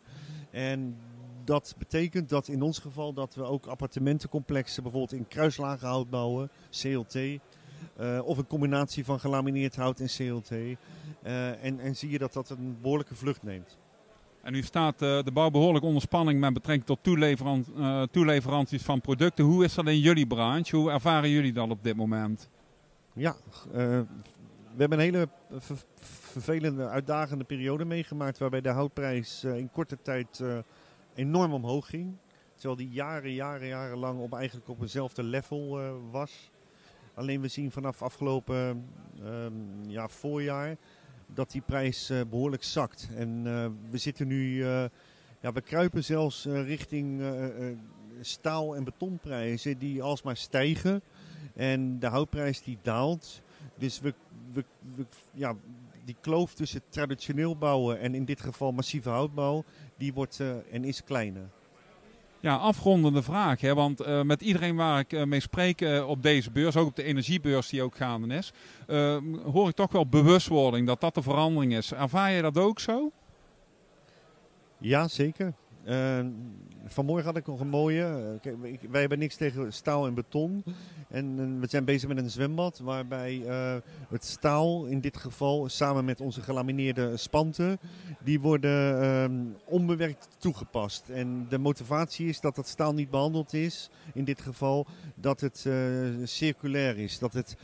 En 0.50 0.98
dat 1.43 1.75
betekent 1.77 2.29
dat 2.29 2.48
in 2.48 2.62
ons 2.62 2.79
geval 2.79 3.13
dat 3.13 3.36
we 3.36 3.43
ook 3.43 3.65
appartementencomplexen 3.65 4.84
bijvoorbeeld 4.84 5.20
in 5.20 5.27
kruislagenhout 5.27 6.10
bouwen, 6.10 6.50
CLT. 6.70 7.15
Uh, 8.00 8.20
of 8.24 8.38
een 8.38 8.48
combinatie 8.48 9.05
van 9.05 9.20
gelamineerd 9.20 9.75
hout 9.75 10.00
en 10.00 10.08
CLT. 10.08 10.51
Uh, 10.51 11.63
en, 11.63 11.79
en 11.79 11.96
zie 11.96 12.10
je 12.10 12.17
dat 12.17 12.34
dat 12.34 12.50
een 12.50 12.77
behoorlijke 12.81 13.15
vlucht 13.15 13.43
neemt. 13.43 13.77
En 14.41 14.51
nu 14.51 14.62
staat 14.62 15.01
uh, 15.01 15.24
de 15.24 15.31
bouw 15.34 15.50
behoorlijk 15.50 15.86
onder 15.86 16.01
spanning 16.01 16.39
met 16.39 16.53
betrekking 16.53 16.88
tot 16.88 17.00
toeleveran 17.01 17.65
toeleveranties 18.12 18.81
van 18.81 19.01
producten. 19.01 19.46
Hoe 19.46 19.63
is 19.63 19.74
dat 19.74 19.88
in 19.88 20.00
jullie 20.00 20.27
branche? 20.27 20.75
Hoe 20.75 20.91
ervaren 20.91 21.29
jullie 21.29 21.53
dat 21.53 21.70
op 21.70 21.84
dit 21.84 21.96
moment? 21.96 22.50
Ja, 23.13 23.36
we 23.72 24.05
hebben 24.77 25.00
een 25.00 25.05
hele 25.05 25.29
vervelende, 26.31 26.88
uitdagende 26.88 27.43
periode 27.43 27.85
meegemaakt 27.85 28.38
waarbij 28.38 28.61
de 28.61 28.69
houtprijs 28.69 29.43
in 29.43 29.69
korte 29.71 29.97
tijd 30.01 30.43
enorm 31.15 31.53
omhoog 31.53 31.89
ging. 31.89 32.15
Terwijl 32.53 32.75
die 32.75 32.89
jaren, 32.89 33.33
jaren, 33.33 33.67
jarenlang 33.67 34.19
op 34.19 34.33
eigenlijk 34.33 34.69
op 34.69 34.81
eenzelfde 34.81 35.23
level 35.23 35.79
was. 36.11 36.51
Alleen 37.13 37.41
we 37.41 37.47
zien 37.47 37.71
vanaf 37.71 38.01
afgelopen 38.01 38.85
ehm, 39.23 39.53
ja, 39.88 40.07
voorjaar 40.07 40.77
dat 41.33 41.51
die 41.51 41.61
prijs 41.61 42.09
eh, 42.09 42.21
behoorlijk 42.29 42.63
zakt. 42.63 43.09
En 43.15 43.41
eh, 43.45 43.67
we 43.89 43.97
zitten 43.97 44.27
nu, 44.27 44.63
eh, 44.63 44.85
ja, 45.39 45.51
we 45.53 45.61
kruipen 45.61 46.03
zelfs 46.03 46.45
eh, 46.45 46.65
richting 46.65 47.21
eh, 47.21 47.69
eh, 47.69 47.77
staal- 48.21 48.75
en 48.75 48.83
betonprijzen 48.83 49.77
die 49.77 50.01
alsmaar 50.01 50.38
stijgen. 50.38 51.01
En 51.55 52.00
de 52.00 52.07
houtprijs 52.07 52.63
die 52.63 52.77
daalt. 52.81 53.41
Dus 53.77 54.00
we, 54.00 54.13
we, 54.53 54.65
we, 54.95 55.05
ja, 55.33 55.55
die 56.12 56.20
kloof 56.22 56.53
tussen 56.53 56.82
traditioneel 56.89 57.58
bouwen 57.58 58.00
en 58.00 58.15
in 58.15 58.25
dit 58.25 58.41
geval 58.41 58.72
massieve 58.72 59.10
houtbouw, 59.10 59.63
die 59.98 60.13
wordt 60.13 60.39
eh, 60.39 60.48
en 60.72 60.84
is 60.84 61.03
kleiner. 61.03 61.50
Ja, 62.39 62.56
afrondende 62.56 63.24
vraag. 63.24 63.62
Hè? 63.62 63.74
Want 63.74 64.00
eh, 64.00 64.22
met 64.22 64.41
iedereen 64.41 64.75
waar 64.75 65.00
ik 65.00 65.13
eh, 65.13 65.24
mee 65.24 65.39
spreek 65.39 65.82
op 66.08 66.24
deze 66.24 66.51
beurs, 66.51 66.75
ook 66.75 66.88
op 66.88 66.96
de 66.96 67.03
energiebeurs 67.03 67.70
die 67.70 67.82
ook 67.82 67.96
gaande 67.96 68.36
is, 68.36 68.53
hoor 69.44 69.70
ik 69.70 69.75
toch 69.75 69.91
wel 69.91 70.08
bewustwording 70.08 70.88
dat 70.88 71.01
dat 71.01 71.15
de 71.15 71.22
verandering 71.22 71.75
is. 71.75 71.94
Ervaar 71.94 72.32
je 72.32 72.41
dat 72.41 72.58
ook 72.58 72.80
zo? 72.80 73.12
Ja, 74.77 75.08
zeker. 75.08 75.53
Eh, 75.83 76.25
vanmorgen 76.85 77.25
had 77.25 77.38
ik 77.38 77.47
nog 77.47 77.59
een 77.59 77.69
mooie. 77.69 78.39
eh, 78.41 78.53
wij 78.89 79.00
hebben 79.00 79.19
niks 79.19 79.35
tegen 79.35 79.73
staal 79.73 80.05
en 80.07 80.13
beton. 80.13 80.63
En 81.09 81.39
eh, 81.39 81.59
we 81.59 81.67
zijn 81.69 81.85
bezig 81.85 82.07
met 82.09 82.17
een 82.17 82.29
zwembad 82.29 82.79
waarbij 82.79 83.43
het 84.09 84.25
staal 84.25 84.85
in 84.85 85.00
dit 85.00 85.17
geval 85.17 85.69
samen 85.69 86.05
met 86.05 86.21
onze 86.21 86.41
gelamineerde 86.41 87.17
spanten, 87.17 87.79
die 88.23 88.39
worden 88.39 89.01
ehm, 89.01 89.33
onbewerkt 89.65 90.27
toegepast. 90.38 91.09
En 91.09 91.45
de 91.50 91.57
motivatie 91.57 92.27
is 92.27 92.39
dat 92.39 92.55
dat 92.55 92.67
staal 92.67 92.93
niet 92.93 93.09
behandeld 93.09 93.53
is, 93.53 93.89
in 94.13 94.23
dit 94.23 94.41
geval 94.41 94.85
dat 95.15 95.41
het 95.41 95.69
circulair 96.23 96.97
is. 96.97 97.19
Dat 97.19 97.33
het 97.33 97.55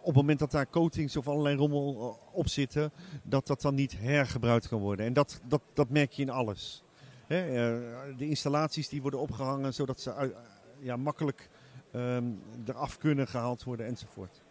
op 0.00 0.06
het 0.06 0.14
moment 0.14 0.38
dat 0.38 0.50
daar 0.50 0.70
coatings 0.70 1.16
of 1.16 1.28
allerlei 1.28 1.56
rommel 1.56 2.18
op 2.32 2.48
zitten, 2.48 2.92
dat 3.22 3.46
dat 3.46 3.60
dan 3.60 3.74
niet 3.74 3.98
hergebruikt 3.98 4.68
kan 4.68 4.80
worden. 4.80 5.06
En 5.06 5.12
dat, 5.12 5.40
dat, 5.48 5.62
dat 5.74 5.90
merk 5.90 6.12
je 6.12 6.22
in 6.22 6.30
alles. 6.30 6.84
Hè, 7.26 7.40
eh, 7.40 8.16
de 8.16 8.28
installaties 8.28 8.88
die 8.88 9.02
worden 9.02 9.20
opgehangen 9.20 9.74
zodat 9.74 10.00
ze 10.00 10.32
ja, 10.80 10.96
makkelijk 10.96 11.48
ehm, 11.92 12.24
eraf 12.66 12.98
kunnen 12.98 13.28
gehaald 13.28 13.64
worden 13.64 13.86
enzovoort. 13.86 14.42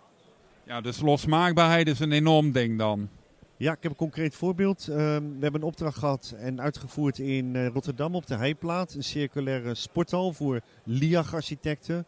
Ja, 0.64 0.82
dus 0.82 1.02
losmaakbaarheid 1.02 1.88
is 1.88 2.00
een 2.00 2.12
enorm 2.12 2.52
ding 2.52 2.78
dan. 2.78 3.10
Ja, 3.58 3.72
ik 3.72 3.84
heb 3.84 3.92
een 3.92 3.98
concreet 3.98 4.36
voorbeeld. 4.36 4.88
Ehm, 4.88 4.98
we 5.24 5.38
hebben 5.40 5.62
een 5.62 5.68
opdracht 5.68 5.98
gehad 5.98 6.34
en 6.38 6.62
uitgevoerd 6.62 7.20
in 7.20 7.56
eh, 7.56 7.68
Rotterdam 7.68 8.16
op 8.16 8.28
de 8.28 8.36
Heiplaat. 8.36 8.94
Een 8.94 9.04
circulaire 9.04 9.76
sporthal 9.76 10.34
voor 10.34 10.62
LIAG-architecten. 10.84 12.06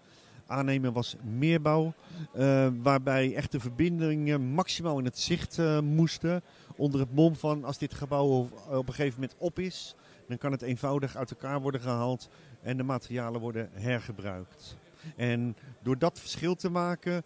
Aannemer 0.48 0.92
was 0.92 1.16
Meerbouw. 1.24 1.94
eh, 2.34 2.68
waarbij 2.82 3.36
echt 3.36 3.52
de 3.52 3.60
verbindingen 3.60 4.42
maximaal 4.42 5.00
in 5.00 5.06
het 5.06 5.20
zicht 5.20 5.60
eh, 5.60 5.80
moesten. 5.80 6.42
Onder 6.76 7.00
het 7.00 7.14
mom 7.14 7.36
van 7.36 7.64
als 7.64 7.78
dit 7.78 7.94
gebouw 7.94 8.28
op, 8.28 8.52
op 8.70 8.88
een 8.88 8.94
gegeven 8.94 9.20
moment 9.20 9.36
op 9.40 9.60
is, 9.60 9.96
dan 10.28 10.38
kan 10.38 10.52
het 10.52 10.62
eenvoudig 10.62 11.16
uit 11.16 11.32
elkaar 11.32 11.62
worden 11.62 11.82
gehaald 11.82 12.30
en 12.62 12.78
de 12.78 12.84
materialen 12.84 13.42
worden 13.42 13.70
hergebruikt. 13.74 14.78
En 15.16 15.56
door 15.82 15.98
dat 15.98 16.20
verschil 16.20 16.56
te 16.56 16.70
maken, 16.70 17.24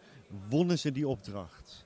wonnen 0.50 0.80
ze 0.80 0.92
die 0.92 1.08
opdracht. 1.08 1.86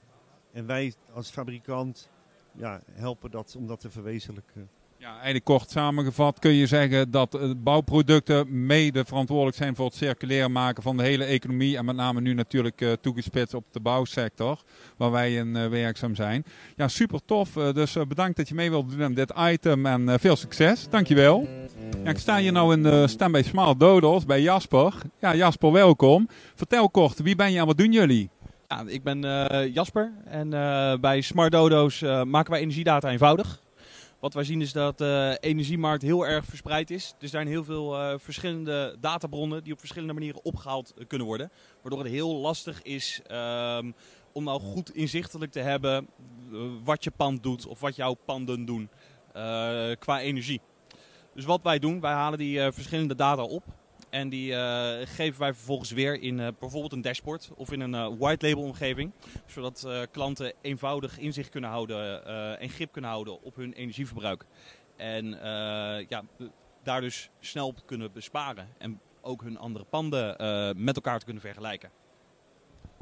En 0.51 0.65
wij 0.65 0.93
als 1.13 1.29
fabrikant 1.29 2.09
ja, 2.51 2.81
helpen 2.91 3.31
dat 3.31 3.55
om 3.55 3.67
dat 3.67 3.79
te 3.79 3.91
verwezenlijken. 3.91 4.69
Ja, 4.97 5.13
eigenlijk 5.13 5.45
kort 5.45 5.69
samengevat 5.69 6.39
kun 6.39 6.53
je 6.53 6.65
zeggen 6.65 7.11
dat 7.11 7.35
eh, 7.35 7.49
bouwproducten 7.57 8.65
mede 8.65 9.05
verantwoordelijk 9.05 9.57
zijn 9.57 9.75
voor 9.75 9.85
het 9.85 9.95
circulair 9.95 10.51
maken 10.51 10.83
van 10.83 10.97
de 10.97 11.03
hele 11.03 11.23
economie. 11.23 11.77
En 11.77 11.85
met 11.85 11.95
name 11.95 12.21
nu 12.21 12.33
natuurlijk 12.33 12.81
eh, 12.81 12.91
toegespitst 13.01 13.53
op 13.53 13.63
de 13.71 13.79
bouwsector, 13.79 14.61
waar 14.97 15.11
wij 15.11 15.33
in 15.33 15.55
eh, 15.55 15.67
werkzaam 15.67 16.15
zijn. 16.15 16.45
Ja, 16.75 16.87
super 16.87 17.19
tof. 17.25 17.53
Dus 17.53 17.97
bedankt 18.07 18.37
dat 18.37 18.47
je 18.47 18.55
mee 18.55 18.69
wilt 18.69 18.91
doen 18.91 19.03
aan 19.03 19.13
dit 19.13 19.33
item 19.37 19.85
en 19.85 20.19
veel 20.19 20.35
succes. 20.35 20.89
Dankjewel. 20.89 21.47
Ja, 22.03 22.09
ik 22.09 22.17
sta 22.17 22.37
hier 22.37 22.51
nou 22.51 22.73
in 22.73 22.83
de 22.83 23.07
stand 23.07 23.31
bij 23.31 23.43
Smart 23.43 23.79
Dodos 23.79 24.25
bij 24.25 24.41
Jasper. 24.41 24.93
Ja, 25.19 25.35
Jasper, 25.35 25.71
welkom. 25.71 26.27
Vertel 26.55 26.89
kort, 26.89 27.21
wie 27.21 27.35
ben 27.35 27.51
je 27.51 27.59
en 27.59 27.65
wat 27.65 27.77
doen 27.77 27.91
jullie? 27.91 28.29
Ja, 28.67 28.83
ik 28.87 29.03
ben 29.03 29.19
Jasper 29.73 30.11
en 30.25 30.49
bij 31.01 31.21
Smart 31.21 31.51
Dodo's 31.51 32.01
maken 32.23 32.51
wij 32.51 32.59
energiedata 32.59 33.09
eenvoudig. 33.09 33.63
Wat 34.25 34.33
wij 34.33 34.43
zien 34.43 34.61
is 34.61 34.71
dat 34.71 34.97
de 34.97 35.37
energiemarkt 35.39 36.03
heel 36.03 36.27
erg 36.27 36.45
verspreid 36.45 36.91
is. 36.91 37.15
Er 37.19 37.27
zijn 37.27 37.47
heel 37.47 37.63
veel 37.63 37.99
eh, 37.99 38.13
verschillende 38.17 38.97
databronnen 38.99 39.63
die 39.63 39.73
op 39.73 39.79
verschillende 39.79 40.13
manieren 40.13 40.45
opgehaald 40.45 40.93
eh, 40.97 41.07
kunnen 41.07 41.27
worden. 41.27 41.51
Waardoor 41.81 41.99
het 41.99 42.11
heel 42.11 42.35
lastig 42.35 42.81
is 42.81 43.21
ehm, 43.27 43.91
om 44.31 44.43
nou 44.43 44.59
goed 44.61 44.95
inzichtelijk 44.95 45.51
te 45.51 45.59
hebben 45.59 46.07
eh, 46.51 46.59
wat 46.83 47.03
je 47.03 47.11
pand 47.11 47.43
doet 47.43 47.67
of 47.67 47.79
wat 47.79 47.95
jouw 47.95 48.13
panden 48.13 48.65
doen 48.65 48.89
eh, 49.33 49.91
qua 49.99 50.19
energie. 50.19 50.61
Dus 51.33 51.45
wat 51.45 51.63
wij 51.63 51.79
doen, 51.79 51.99
wij 51.99 52.13
halen 52.13 52.39
die 52.39 52.61
eh, 52.61 52.71
verschillende 52.71 53.15
data 53.15 53.43
op. 53.43 53.63
En 54.15 54.29
die 54.29 54.55
eh, 54.55 55.07
geven 55.07 55.39
wij 55.39 55.53
vervolgens 55.53 55.91
weer 55.91 56.21
in 56.21 56.39
eh, 56.39 56.47
bijvoorbeeld 56.59 56.93
een 56.93 57.01
dashboard 57.01 57.49
of 57.55 57.71
in 57.71 57.79
een 57.79 57.93
eh, 57.93 58.07
white 58.19 58.47
label 58.47 58.63
omgeving. 58.63 59.11
Zodat 59.45 59.87
klanten 60.11 60.53
eenvoudig 60.61 61.19
inzicht 61.19 61.49
kunnen 61.49 61.69
houden 61.69 62.25
en 62.59 62.69
grip 62.69 62.91
kunnen 62.91 63.09
houden 63.09 63.43
op 63.43 63.55
hun 63.55 63.73
energieverbruik. 63.73 64.45
En 64.95 65.25
ja, 66.09 66.23
daar 66.83 67.01
dus 67.01 67.29
snel 67.39 67.67
op 67.67 67.81
kunnen 67.85 68.11
besparen. 68.11 68.67
En 68.77 68.99
ook 69.21 69.41
hun 69.41 69.57
andere 69.57 69.85
panden 69.85 70.35
met 70.83 70.95
elkaar 70.95 71.19
te 71.19 71.25
kunnen 71.25 71.43
vergelijken. 71.43 71.89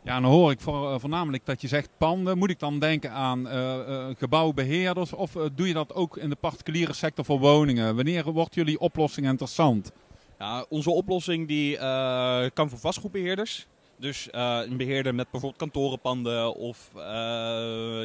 Ja, 0.03 0.19
dan 0.19 0.31
hoor 0.31 0.51
ik 0.51 0.59
voor, 0.59 0.99
voornamelijk 0.99 1.45
dat 1.45 1.61
je 1.61 1.67
zegt 1.67 1.89
panden. 1.97 2.37
Moet 2.37 2.49
ik 2.49 2.59
dan 2.59 2.79
denken 2.79 3.11
aan 3.11 3.47
eh, 3.47 3.79
eh, 3.79 4.15
gebouwbeheerders 4.17 5.13
of 5.13 5.31
doe 5.55 5.67
je 5.67 5.73
dat 5.73 5.93
ook 5.93 6.17
in 6.17 6.29
de 6.29 6.35
particuliere 6.35 6.93
sector 6.93 7.25
voor 7.25 7.39
woningen? 7.39 7.95
Wanneer 7.95 8.31
wordt 8.31 8.55
jullie 8.55 8.79
oplossing 8.79 9.27
interessant? 9.27 9.91
Ja, 10.39 10.65
onze 10.69 10.89
oplossing 10.89 11.47
die, 11.47 11.77
eh, 11.77 12.45
kan 12.53 12.69
voor 12.69 12.79
vastgoedbeheerders. 12.79 13.67
Dus 13.97 14.29
eh, 14.29 14.59
een 14.65 14.77
beheerder 14.77 15.15
met 15.15 15.31
bijvoorbeeld 15.31 15.61
kantorenpanden 15.61 16.55
of 16.55 16.91
eh, 16.95 17.01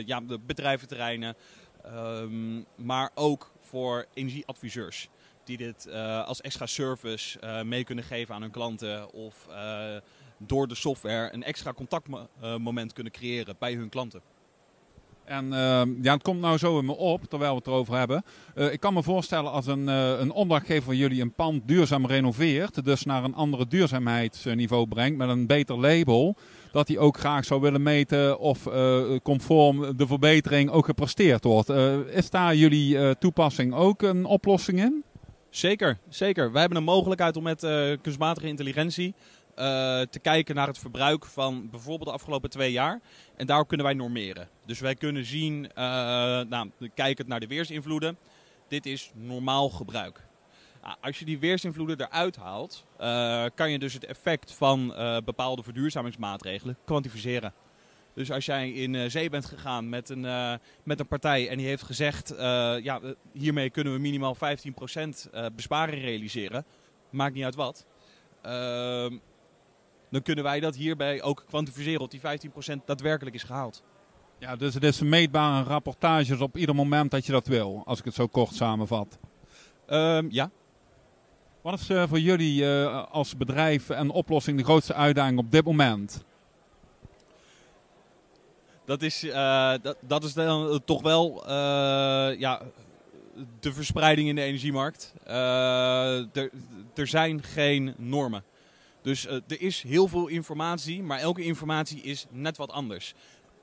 ja, 0.06 0.20
de 0.20 0.38
bedrijventerreinen. 0.46 1.36
Ehm, 1.84 2.62
maar 2.74 3.10
ook 3.14 3.52
voor 3.60 4.06
energieadviseurs. 4.14 5.08
Die 5.44 5.56
dit 5.56 5.92
als 6.26 6.40
extra 6.40 6.66
service 6.66 7.38
mee 7.64 7.84
kunnen 7.84 8.04
geven 8.04 8.34
aan 8.34 8.42
hun 8.42 8.50
klanten. 8.50 9.12
Of 9.12 9.48
door 10.38 10.68
de 10.68 10.74
software 10.74 11.32
een 11.32 11.42
extra 11.42 11.72
contactmoment 11.72 12.92
kunnen 12.92 13.12
creëren 13.12 13.56
bij 13.58 13.74
hun 13.74 13.88
klanten. 13.88 14.22
En 15.28 15.52
eh, 15.52 15.82
ja, 16.02 16.12
het 16.12 16.22
komt 16.22 16.40
nou 16.40 16.58
zo 16.58 16.78
in 16.78 16.84
me 16.84 16.96
op, 16.96 17.24
terwijl 17.24 17.50
we 17.50 17.58
het 17.58 17.66
erover 17.66 17.96
hebben. 17.96 18.24
Eh, 18.54 18.72
ik 18.72 18.80
kan 18.80 18.94
me 18.94 19.02
voorstellen 19.02 19.52
als 19.52 19.66
een, 19.66 19.88
eh, 19.88 20.18
een 20.18 20.30
opdrachtgever 20.30 20.82
van 20.82 20.96
jullie 20.96 21.22
een 21.22 21.32
pand 21.32 21.68
duurzaam 21.68 22.06
renoveert, 22.06 22.84
dus 22.84 23.04
naar 23.04 23.24
een 23.24 23.34
andere 23.34 23.66
duurzaamheidsniveau 23.66 24.86
brengt 24.86 25.18
met 25.18 25.28
een 25.28 25.46
beter 25.46 25.78
label, 25.78 26.36
dat 26.72 26.88
hij 26.88 26.98
ook 26.98 27.18
graag 27.18 27.44
zou 27.44 27.60
willen 27.60 27.82
meten 27.82 28.38
of 28.38 28.66
eh, 28.66 29.02
conform 29.22 29.96
de 29.96 30.06
verbetering 30.06 30.70
ook 30.70 30.84
gepresteerd 30.84 31.44
wordt. 31.44 31.68
Is 32.08 32.30
daar 32.30 32.54
jullie 32.56 33.18
toepassing 33.18 33.74
ook 33.74 34.02
een 34.02 34.24
oplossing 34.24 34.80
in? 34.80 35.04
Zeker, 35.50 35.98
zeker. 36.08 36.52
Wij 36.52 36.60
hebben 36.60 36.78
een 36.78 36.84
mogelijkheid 36.84 37.36
om 37.36 37.42
met 37.42 37.66
kunstmatige 38.02 38.46
intelligentie 38.46 39.14
te 40.10 40.18
kijken 40.22 40.54
naar 40.54 40.66
het 40.66 40.78
verbruik 40.78 41.24
van 41.24 41.70
bijvoorbeeld 41.70 42.08
de 42.08 42.14
afgelopen 42.14 42.50
twee 42.50 42.72
jaar. 42.72 43.00
En 43.36 43.46
daar 43.46 43.66
kunnen 43.66 43.86
wij 43.86 43.94
normeren. 43.94 44.48
Dus 44.66 44.80
wij 44.80 44.94
kunnen 44.94 45.24
zien, 45.24 45.72
eh 45.74 45.84
nou, 46.40 46.70
kijkend 46.94 47.28
naar 47.28 47.40
de 47.40 47.46
weersinvloeden, 47.46 48.18
dit 48.68 48.86
is 48.86 49.10
normaal 49.14 49.68
gebruik. 49.68 50.26
Nou, 50.82 50.96
als 51.00 51.18
je 51.18 51.24
die 51.24 51.38
weersinvloeden 51.38 52.00
eruit 52.00 52.36
haalt, 52.36 52.84
eh, 52.98 53.44
kan 53.54 53.70
je 53.70 53.78
dus 53.78 53.92
het 53.92 54.04
effect 54.04 54.52
van 54.52 54.94
eh, 54.94 55.16
bepaalde 55.24 55.62
verduurzamingsmaatregelen 55.62 56.76
kwantificeren. 56.84 57.52
Dus 58.14 58.30
als 58.30 58.46
jij 58.46 58.70
in 58.70 58.94
eh, 58.94 59.10
zee 59.10 59.30
bent 59.30 59.44
gegaan 59.44 59.88
met 59.88 60.08
een, 60.08 60.24
eh, 60.24 60.54
met 60.82 61.00
een 61.00 61.06
partij 61.08 61.48
en 61.48 61.58
die 61.58 61.66
heeft 61.66 61.82
gezegd, 61.82 62.30
eh, 62.30 62.38
ja, 62.82 63.00
eh, 63.00 63.10
hiermee 63.32 63.70
kunnen 63.70 63.92
we 63.92 63.98
minimaal 63.98 64.34
15% 64.34 65.28
eh, 65.32 65.46
besparing 65.56 66.02
realiseren, 66.02 66.64
maakt 67.10 67.34
niet 67.34 67.44
uit 67.44 67.54
wat. 67.54 67.86
Ehm, 68.42 69.18
dan 70.10 70.22
kunnen 70.22 70.44
wij 70.44 70.60
dat 70.60 70.76
hierbij 70.76 71.22
ook 71.22 71.44
kwantificeren 71.48 72.00
of 72.00 72.08
die 72.08 72.20
15% 72.20 72.84
daadwerkelijk 72.84 73.36
is 73.36 73.42
gehaald. 73.42 73.82
Ja, 74.38 74.56
dus 74.56 74.74
het 74.74 74.84
is 74.84 75.00
meetbare 75.00 75.64
rapportages 75.64 76.40
op 76.40 76.56
ieder 76.56 76.74
moment 76.74 77.10
dat 77.10 77.26
je 77.26 77.32
dat 77.32 77.46
wil, 77.46 77.82
als 77.84 77.98
ik 77.98 78.04
het 78.04 78.14
zo 78.14 78.26
kort 78.26 78.54
samenvat. 78.54 79.18
Ehm, 79.86 80.26
ja, 80.30 80.50
Wat 81.62 81.80
is 81.80 81.88
eh, 81.88 82.08
voor 82.08 82.20
jullie 82.20 82.64
eh, 82.64 83.04
als 83.10 83.36
bedrijf 83.36 83.90
en 83.90 84.10
oplossing 84.10 84.58
de 84.58 84.64
grootste 84.64 84.94
uitdaging 84.94 85.38
op 85.38 85.50
dit 85.50 85.64
moment? 85.64 86.24
dat 88.84 89.02
is, 89.02 89.24
eh, 89.24 89.72
dat, 89.82 89.96
dat 90.00 90.24
is 90.24 90.32
dan 90.32 90.80
toch 90.84 91.02
wel 91.02 91.42
ja, 92.38 92.62
de 93.60 93.72
verspreiding 93.72 94.28
in 94.28 94.34
de 94.34 94.42
energiemarkt. 94.42 95.14
Er 96.94 97.06
zijn 97.06 97.42
geen 97.42 97.94
normen. 97.96 98.44
Dus 99.08 99.26
er 99.26 99.60
is 99.60 99.82
heel 99.82 100.08
veel 100.08 100.26
informatie, 100.26 101.02
maar 101.02 101.18
elke 101.18 101.42
informatie 101.42 102.00
is 102.00 102.26
net 102.30 102.56
wat 102.56 102.70
anders. 102.70 103.14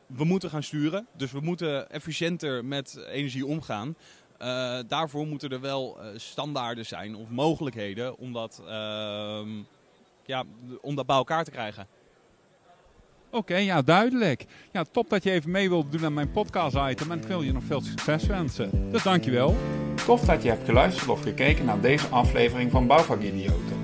We 0.07 0.23
moeten 0.23 0.49
gaan 0.49 0.63
sturen, 0.63 1.07
dus 1.17 1.31
we 1.31 1.39
moeten 1.39 1.89
efficiënter 1.89 2.65
met 2.65 3.05
energie 3.11 3.45
omgaan. 3.45 3.95
daarvoor 4.87 5.27
moeten 5.27 5.49
er 5.49 5.61
wel 5.61 5.97
standaarden 6.15 6.85
zijn 6.85 7.15
of 7.15 7.29
mogelijkheden 7.29 8.17
om 8.17 8.33
dat, 8.33 8.61
ehm, 8.67 9.49
ja, 10.25 10.43
om 10.81 10.95
dat 10.95 11.05
bij 11.05 11.15
elkaar 11.15 11.43
te 11.43 11.51
krijgen. 11.51 11.87
Oké, 13.31 13.55
ja, 13.55 13.81
duidelijk. 13.81 14.45
Ja, 14.71 14.83
top 14.83 15.09
dat 15.09 15.23
je 15.23 15.31
even 15.31 15.51
mee 15.51 15.69
wilt 15.69 15.91
doen 15.91 16.05
aan 16.05 16.13
mijn 16.13 16.31
podcast-item 16.31 17.11
en 17.11 17.17
ik 17.21 17.27
wil 17.27 17.41
je 17.41 17.51
nog 17.51 17.63
veel 17.63 17.81
succes 17.81 18.25
wensen. 18.25 18.91
Dus 18.91 19.03
dankjewel. 19.03 19.55
Tof 20.05 20.21
dat 20.21 20.43
je 20.43 20.49
hebt 20.49 20.65
geluisterd 20.65 21.09
of 21.09 21.21
gekeken 21.21 21.65
naar 21.65 21.81
deze 21.81 22.07
aflevering 22.07 22.71
van 22.71 22.87
Bouwvakidioten. 22.87 23.74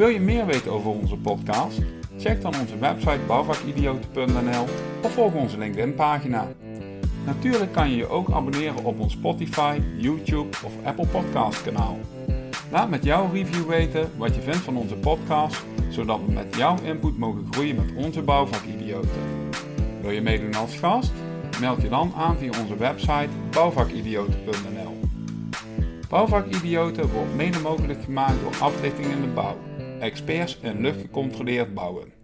Wil 0.00 0.08
je 0.08 0.20
meer 0.20 0.46
weten 0.46 0.72
over 0.72 0.90
onze 0.90 1.16
podcast? 1.16 1.78
Check 2.18 2.40
dan 2.40 2.54
onze 2.60 2.78
website 2.78 3.20
bouwvakidioten.nl 3.26 4.64
of 5.02 5.12
volg 5.12 5.34
onze 5.34 5.58
LinkedIn-pagina. 5.58 6.48
Natuurlijk 7.24 7.72
kan 7.72 7.90
je 7.90 7.96
je 7.96 8.08
ook 8.08 8.30
abonneren 8.30 8.84
op 8.84 9.00
ons 9.00 9.12
Spotify, 9.12 9.80
YouTube 9.96 10.56
of 10.64 10.72
Apple 10.84 11.06
Podcast 11.06 11.62
kanaal. 11.62 11.98
Laat 12.70 12.90
met 12.90 13.04
jouw 13.04 13.30
review 13.32 13.66
weten 13.66 14.10
wat 14.16 14.34
je 14.34 14.40
vindt 14.40 14.58
van 14.58 14.76
onze 14.76 14.94
podcast 14.94 15.64
zodat 15.90 16.20
we 16.26 16.32
met 16.32 16.56
jouw 16.56 16.76
input 16.82 17.18
mogen 17.18 17.46
groeien 17.50 17.76
met 17.76 17.94
onze 17.94 18.22
bouwvakidioten. 18.22 19.50
Wil 20.00 20.10
je 20.10 20.20
meedoen 20.20 20.54
als 20.54 20.76
gast? 20.76 21.12
Meld 21.60 21.82
je 21.82 21.88
dan 21.88 22.12
aan 22.16 22.36
via 22.36 22.50
onze 22.60 22.76
website 22.76 23.28
bouwvakidioten.nl. 23.50 25.00
Bouwvakidioten 26.08 27.12
wordt 27.12 27.34
mede 27.34 27.58
mogelijk 27.58 28.04
gemaakt 28.04 28.40
door 28.40 28.60
Aflichting 28.60 29.06
in 29.06 29.20
de 29.20 29.26
Bouw, 29.26 29.56
experts 30.00 30.58
in 30.60 30.80
luchtgecontroleerd 30.80 31.74
bouwen. 31.74 32.19